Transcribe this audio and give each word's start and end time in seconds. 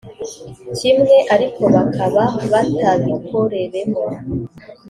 kimwe 0.77 1.15
ariko 1.33 1.61
bakaba 1.75 2.23
batabikoreremo 2.51 4.01